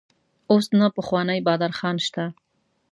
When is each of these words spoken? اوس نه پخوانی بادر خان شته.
اوس 0.51 0.65
نه 0.79 0.87
پخوانی 0.95 1.39
بادر 1.47 1.71
خان 1.79 1.97
شته. 2.05 2.25